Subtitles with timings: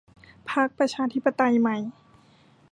[0.49, 1.77] พรรคประชาธิปไตยใหม่